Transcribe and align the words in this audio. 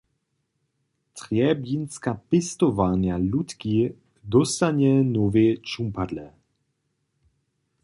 Trjebinska 1.15 2.11
pěstowarnja 2.29 3.15
„Lutki“ 3.31 3.77
dóstanje 4.31 4.93
nowej 5.13 5.49
čumpadle. 5.67 6.25